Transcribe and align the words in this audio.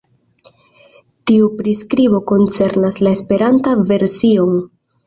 Tiu 1.31 1.51
priskribo 1.59 2.23
koncernas 2.35 3.01
la 3.07 3.17
Esperantan 3.21 3.89
version. 3.95 4.61